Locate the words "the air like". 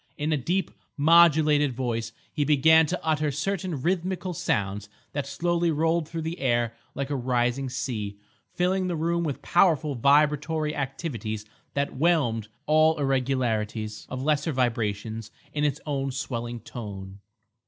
6.23-7.11